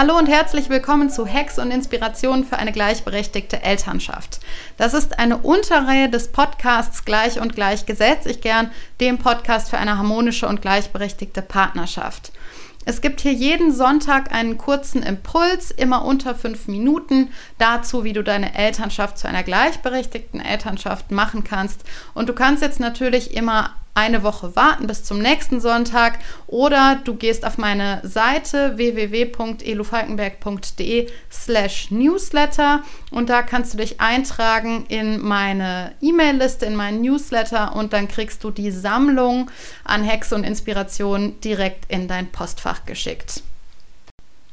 Hallo 0.00 0.16
und 0.16 0.30
herzlich 0.30 0.70
willkommen 0.70 1.10
zu 1.10 1.26
Hacks 1.26 1.58
und 1.58 1.70
Inspirationen 1.70 2.46
für 2.46 2.56
eine 2.56 2.72
gleichberechtigte 2.72 3.62
Elternschaft. 3.62 4.40
Das 4.78 4.94
ist 4.94 5.18
eine 5.18 5.36
Unterreihe 5.36 6.08
des 6.08 6.32
Podcasts 6.32 7.04
Gleich 7.04 7.38
und 7.38 7.54
Gleich 7.54 7.84
Gesetz. 7.84 8.24
Ich 8.24 8.40
gern 8.40 8.70
dem 8.98 9.18
Podcast 9.18 9.68
für 9.68 9.76
eine 9.76 9.98
harmonische 9.98 10.48
und 10.48 10.62
gleichberechtigte 10.62 11.42
Partnerschaft. 11.42 12.32
Es 12.86 13.02
gibt 13.02 13.20
hier 13.20 13.34
jeden 13.34 13.74
Sonntag 13.74 14.32
einen 14.32 14.56
kurzen 14.56 15.02
Impuls, 15.02 15.70
immer 15.70 16.06
unter 16.06 16.34
fünf 16.34 16.66
Minuten, 16.66 17.28
dazu, 17.58 18.02
wie 18.02 18.14
du 18.14 18.24
deine 18.24 18.54
Elternschaft 18.54 19.18
zu 19.18 19.28
einer 19.28 19.42
gleichberechtigten 19.42 20.40
Elternschaft 20.40 21.10
machen 21.10 21.44
kannst. 21.44 21.84
Und 22.14 22.30
du 22.30 22.32
kannst 22.32 22.62
jetzt 22.62 22.80
natürlich 22.80 23.36
immer 23.36 23.74
eine 24.00 24.22
Woche 24.22 24.56
warten 24.56 24.86
bis 24.86 25.04
zum 25.04 25.18
nächsten 25.18 25.60
Sonntag 25.60 26.20
oder 26.46 26.98
du 27.04 27.14
gehst 27.14 27.44
auf 27.44 27.58
meine 27.58 28.00
Seite 28.02 28.78
www.elufalkenberg.de 28.78 31.10
slash 31.30 31.90
newsletter 31.90 32.82
und 33.10 33.28
da 33.28 33.42
kannst 33.42 33.74
du 33.74 33.78
dich 33.78 34.00
eintragen 34.00 34.86
in 34.88 35.20
meine 35.20 35.92
E-Mail-Liste, 36.00 36.64
in 36.64 36.76
meinen 36.76 37.02
Newsletter 37.02 37.76
und 37.76 37.92
dann 37.92 38.08
kriegst 38.08 38.42
du 38.42 38.50
die 38.50 38.70
Sammlung 38.70 39.50
an 39.84 40.02
Hexe 40.02 40.34
und 40.34 40.44
Inspirationen 40.44 41.38
direkt 41.42 41.84
in 41.92 42.08
dein 42.08 42.32
Postfach 42.32 42.86
geschickt. 42.86 43.42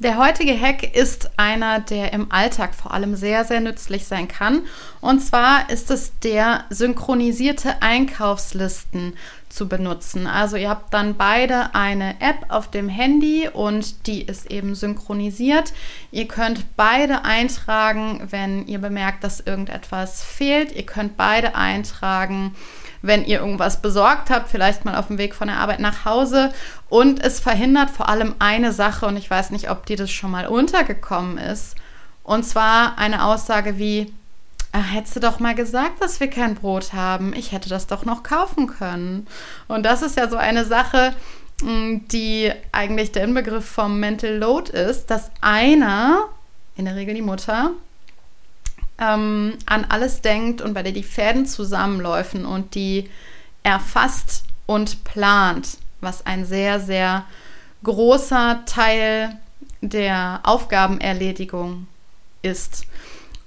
Der 0.00 0.16
heutige 0.16 0.58
Hack 0.58 0.96
ist 0.96 1.30
einer, 1.36 1.78
der 1.78 2.14
im 2.14 2.32
Alltag 2.32 2.74
vor 2.74 2.94
allem 2.94 3.16
sehr, 3.16 3.44
sehr 3.44 3.60
nützlich 3.60 4.06
sein 4.06 4.28
kann. 4.28 4.62
Und 5.02 5.20
zwar 5.20 5.68
ist 5.68 5.90
es 5.90 6.18
der 6.20 6.64
synchronisierte 6.70 7.82
Einkaufslisten 7.82 9.12
zu 9.50 9.68
benutzen. 9.68 10.26
Also 10.26 10.56
ihr 10.56 10.70
habt 10.70 10.94
dann 10.94 11.16
beide 11.16 11.74
eine 11.74 12.20
App 12.20 12.46
auf 12.48 12.70
dem 12.70 12.88
Handy 12.88 13.48
und 13.52 14.06
die 14.06 14.22
ist 14.22 14.50
eben 14.50 14.74
synchronisiert. 14.74 15.72
Ihr 16.10 16.28
könnt 16.28 16.76
beide 16.76 17.24
eintragen, 17.24 18.26
wenn 18.30 18.66
ihr 18.66 18.78
bemerkt, 18.78 19.24
dass 19.24 19.40
irgendetwas 19.40 20.22
fehlt. 20.22 20.72
Ihr 20.72 20.86
könnt 20.86 21.16
beide 21.16 21.54
eintragen, 21.54 22.54
wenn 23.02 23.24
ihr 23.24 23.40
irgendwas 23.40 23.82
besorgt 23.82 24.30
habt, 24.30 24.48
vielleicht 24.48 24.84
mal 24.84 24.94
auf 24.94 25.08
dem 25.08 25.18
Weg 25.18 25.34
von 25.34 25.48
der 25.48 25.58
Arbeit 25.58 25.80
nach 25.80 26.04
Hause. 26.04 26.52
Und 26.88 27.22
es 27.22 27.40
verhindert 27.40 27.90
vor 27.90 28.08
allem 28.08 28.34
eine 28.38 28.72
Sache, 28.72 29.06
und 29.06 29.16
ich 29.16 29.30
weiß 29.30 29.50
nicht, 29.50 29.70
ob 29.70 29.86
dir 29.86 29.96
das 29.96 30.10
schon 30.10 30.30
mal 30.30 30.46
untergekommen 30.46 31.38
ist. 31.38 31.76
Und 32.22 32.44
zwar 32.44 32.98
eine 32.98 33.24
Aussage 33.24 33.78
wie, 33.78 34.12
ah, 34.72 34.82
hättest 34.82 35.16
du 35.16 35.20
doch 35.20 35.40
mal 35.40 35.54
gesagt, 35.54 36.02
dass 36.02 36.20
wir 36.20 36.28
kein 36.28 36.54
Brot 36.54 36.92
haben. 36.92 37.34
Ich 37.34 37.52
hätte 37.52 37.68
das 37.68 37.86
doch 37.86 38.04
noch 38.04 38.22
kaufen 38.22 38.66
können. 38.66 39.26
Und 39.68 39.84
das 39.84 40.02
ist 40.02 40.16
ja 40.16 40.28
so 40.28 40.36
eine 40.36 40.64
Sache, 40.64 41.14
mm, 41.62 42.06
die 42.10 42.52
eigentlich 42.72 43.12
der 43.12 43.24
Inbegriff 43.24 43.64
vom 43.64 44.00
Mental 44.00 44.36
Load 44.36 44.72
ist, 44.72 45.06
dass 45.06 45.30
einer, 45.40 46.28
in 46.76 46.84
der 46.84 46.96
Regel 46.96 47.14
die 47.14 47.22
Mutter, 47.22 47.72
ähm, 48.98 49.54
an 49.66 49.86
alles 49.88 50.20
denkt 50.20 50.60
und 50.60 50.74
bei 50.74 50.82
der 50.82 50.92
die 50.92 51.02
Fäden 51.02 51.46
zusammenläufen 51.46 52.44
und 52.44 52.74
die 52.74 53.10
erfasst 53.62 54.44
und 54.66 55.04
plant, 55.04 55.78
was 56.00 56.24
ein 56.26 56.44
sehr, 56.44 56.80
sehr 56.80 57.24
großer 57.82 58.62
Teil 58.66 59.38
der 59.80 60.40
Aufgabenerledigung 60.44 61.86
ist. 62.42 62.86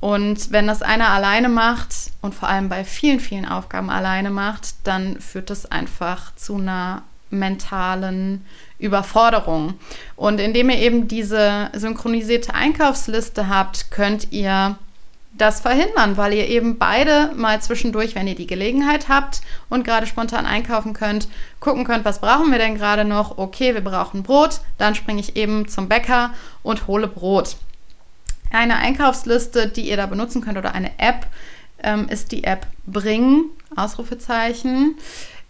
Und 0.00 0.52
wenn 0.52 0.66
das 0.66 0.82
einer 0.82 1.08
alleine 1.08 1.48
macht 1.48 1.94
und 2.22 2.34
vor 2.34 2.48
allem 2.48 2.68
bei 2.68 2.84
vielen, 2.84 3.20
vielen 3.20 3.46
Aufgaben 3.46 3.90
alleine 3.90 4.30
macht, 4.30 4.74
dann 4.84 5.20
führt 5.20 5.50
das 5.50 5.66
einfach 5.66 6.34
zu 6.36 6.56
einer 6.56 7.02
mentalen 7.30 8.44
Überforderung. 8.78 9.74
Und 10.16 10.40
indem 10.40 10.70
ihr 10.70 10.78
eben 10.78 11.08
diese 11.08 11.70
synchronisierte 11.74 12.54
Einkaufsliste 12.54 13.48
habt, 13.48 13.90
könnt 13.90 14.32
ihr 14.32 14.78
das 15.32 15.60
verhindern, 15.60 16.16
weil 16.16 16.32
ihr 16.32 16.48
eben 16.48 16.78
beide 16.78 17.32
mal 17.36 17.60
zwischendurch, 17.60 18.14
wenn 18.14 18.26
ihr 18.26 18.34
die 18.34 18.46
Gelegenheit 18.46 19.08
habt 19.08 19.40
und 19.68 19.84
gerade 19.84 20.06
spontan 20.06 20.46
einkaufen 20.46 20.94
könnt, 20.94 21.28
gucken 21.60 21.84
könnt, 21.84 22.04
was 22.04 22.20
brauchen 22.20 22.50
wir 22.50 22.58
denn 22.58 22.76
gerade 22.76 23.04
noch? 23.04 23.38
Okay, 23.38 23.74
wir 23.74 23.82
brauchen 23.82 24.22
Brot, 24.22 24.60
dann 24.78 24.94
springe 24.94 25.20
ich 25.20 25.36
eben 25.36 25.68
zum 25.68 25.88
Bäcker 25.88 26.32
und 26.62 26.86
hole 26.86 27.06
Brot. 27.06 27.56
Eine 28.50 28.76
Einkaufsliste, 28.76 29.68
die 29.68 29.88
ihr 29.88 29.96
da 29.96 30.06
benutzen 30.06 30.42
könnt 30.42 30.58
oder 30.58 30.74
eine 30.74 30.90
App, 30.98 31.26
ähm, 31.82 32.08
ist 32.08 32.32
die 32.32 32.44
App 32.44 32.66
Bring, 32.86 33.44
Ausrufezeichen. 33.76 34.96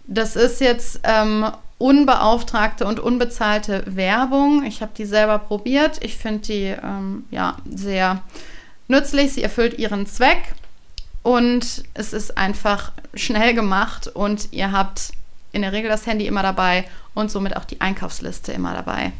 Das 0.06 0.36
ist 0.36 0.60
jetzt 0.60 1.00
ähm, 1.04 1.46
unbeauftragte 1.78 2.86
und 2.86 3.00
unbezahlte 3.00 3.84
Werbung. 3.86 4.64
Ich 4.64 4.82
habe 4.82 4.92
die 4.96 5.04
selber 5.04 5.38
probiert. 5.38 6.02
Ich 6.02 6.16
finde 6.16 6.40
die 6.40 6.64
ähm, 6.82 7.24
ja 7.30 7.56
sehr 7.68 8.22
nützlich, 8.88 9.32
sie 9.34 9.42
erfüllt 9.42 9.78
ihren 9.78 10.06
Zweck 10.06 10.54
und 11.22 11.84
es 11.94 12.12
ist 12.12 12.38
einfach 12.38 12.92
schnell 13.14 13.54
gemacht 13.54 14.08
und 14.08 14.48
ihr 14.52 14.72
habt 14.72 15.12
in 15.52 15.62
der 15.62 15.72
Regel 15.72 15.90
das 15.90 16.06
Handy 16.06 16.26
immer 16.26 16.42
dabei 16.42 16.84
und 17.14 17.30
somit 17.30 17.56
auch 17.56 17.64
die 17.64 17.80
Einkaufsliste 17.80 18.52
immer 18.52 18.74
dabei. 18.74 19.12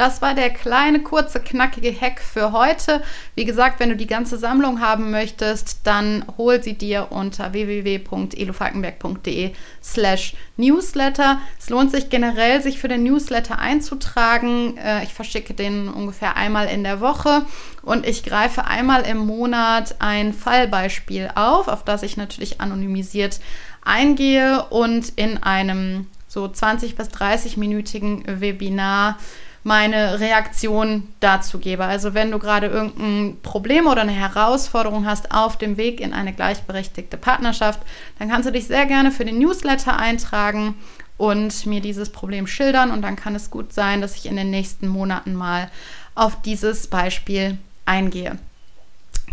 Das 0.00 0.22
war 0.22 0.32
der 0.32 0.48
kleine, 0.48 1.00
kurze, 1.00 1.40
knackige 1.40 1.92
Hack 1.92 2.22
für 2.22 2.52
heute. 2.52 3.02
Wie 3.34 3.44
gesagt, 3.44 3.80
wenn 3.80 3.90
du 3.90 3.96
die 3.96 4.06
ganze 4.06 4.38
Sammlung 4.38 4.80
haben 4.80 5.10
möchtest, 5.10 5.80
dann 5.84 6.24
hol 6.38 6.62
sie 6.62 6.72
dir 6.72 7.08
unter 7.10 7.52
www.elofalkenberg.de 7.52 9.52
slash 9.82 10.32
newsletter. 10.56 11.38
Es 11.58 11.68
lohnt 11.68 11.90
sich 11.90 12.08
generell, 12.08 12.62
sich 12.62 12.78
für 12.78 12.88
den 12.88 13.02
Newsletter 13.02 13.58
einzutragen. 13.58 14.78
Äh, 14.78 15.04
ich 15.04 15.12
verschicke 15.12 15.52
den 15.52 15.90
ungefähr 15.90 16.34
einmal 16.34 16.68
in 16.68 16.82
der 16.82 17.02
Woche 17.02 17.44
und 17.82 18.06
ich 18.06 18.22
greife 18.22 18.64
einmal 18.64 19.02
im 19.02 19.18
Monat 19.18 19.96
ein 19.98 20.32
Fallbeispiel 20.32 21.28
auf, 21.34 21.68
auf 21.68 21.84
das 21.84 22.02
ich 22.02 22.16
natürlich 22.16 22.62
anonymisiert 22.62 23.38
eingehe 23.82 24.64
und 24.70 25.12
in 25.16 25.42
einem 25.42 26.06
so 26.26 26.48
20 26.48 26.96
bis 26.96 27.10
30 27.10 27.58
minütigen 27.58 28.24
Webinar 28.40 29.18
meine 29.62 30.20
Reaktion 30.20 31.08
dazu 31.20 31.58
gebe. 31.58 31.84
Also 31.84 32.14
wenn 32.14 32.30
du 32.30 32.38
gerade 32.38 32.66
irgendein 32.68 33.36
Problem 33.42 33.86
oder 33.86 34.02
eine 34.02 34.12
Herausforderung 34.12 35.06
hast 35.06 35.32
auf 35.32 35.58
dem 35.58 35.76
Weg 35.76 36.00
in 36.00 36.12
eine 36.12 36.32
gleichberechtigte 36.32 37.16
Partnerschaft, 37.16 37.80
dann 38.18 38.30
kannst 38.30 38.48
du 38.48 38.52
dich 38.52 38.66
sehr 38.66 38.86
gerne 38.86 39.10
für 39.10 39.24
den 39.24 39.38
Newsletter 39.38 39.98
eintragen 39.98 40.74
und 41.18 41.66
mir 41.66 41.82
dieses 41.82 42.10
Problem 42.10 42.46
schildern 42.46 42.90
und 42.90 43.02
dann 43.02 43.16
kann 43.16 43.34
es 43.34 43.50
gut 43.50 43.74
sein, 43.74 44.00
dass 44.00 44.16
ich 44.16 44.26
in 44.26 44.36
den 44.36 44.50
nächsten 44.50 44.88
Monaten 44.88 45.34
mal 45.34 45.70
auf 46.14 46.40
dieses 46.40 46.86
Beispiel 46.86 47.58
eingehe. 47.84 48.38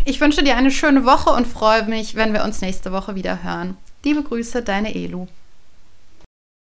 Ich 0.04 0.20
wünsche 0.20 0.42
dir 0.42 0.56
eine 0.56 0.70
schöne 0.70 1.04
Woche 1.04 1.30
und 1.30 1.46
freue 1.46 1.84
mich, 1.84 2.14
wenn 2.14 2.32
wir 2.32 2.44
uns 2.44 2.60
nächste 2.60 2.92
Woche 2.92 3.14
wieder 3.14 3.42
hören. 3.42 3.76
Liebe 4.04 4.22
Grüße, 4.22 4.62
deine 4.62 4.94
Elu. 4.94 5.26